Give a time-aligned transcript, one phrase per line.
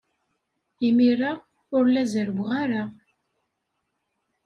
[0.87, 1.31] Imir-a,
[1.77, 2.83] ur la zerrweɣ ara.